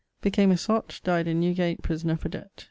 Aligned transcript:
Became 0.21 0.49
a 0.49 0.57
sott. 0.57 0.99
Dyed 1.03 1.27
in 1.27 1.39
Newgate, 1.41 1.83
prisoner 1.83 2.15
for 2.17 2.27
debt 2.29 2.49